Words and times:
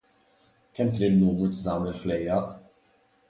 Kemm 0.73 0.89
kien 0.95 1.07
in-numru 1.11 1.47
ta' 1.55 1.63
dawn 1.67 1.89
il-ħlejjaq? 1.91 2.47